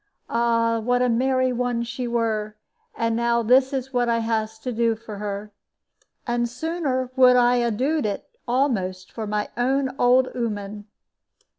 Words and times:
Ah, 0.31 0.79
what 0.79 1.03
a 1.03 1.09
merry 1.09 1.53
one 1.53 1.83
she 1.83 2.07
were! 2.07 2.55
And 2.95 3.15
now 3.15 3.43
this 3.43 3.71
is 3.71 3.93
what 3.93 4.09
I 4.09 4.17
has 4.17 4.57
to 4.61 4.71
do 4.71 4.95
for 4.95 5.19
her! 5.19 5.51
And 6.25 6.49
sooner 6.49 7.11
would 7.15 7.35
I 7.35 7.57
'a 7.57 7.69
doed 7.69 8.07
it 8.07 8.27
a'most 8.47 9.11
for 9.11 9.27
my 9.27 9.49
own 9.55 9.93
old 9.99 10.29
ooman!" 10.35 10.85